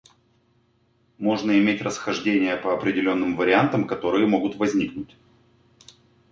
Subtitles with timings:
[1.19, 5.15] Можно иметь расхождения по определенным вариантам, которые могут возникнуть.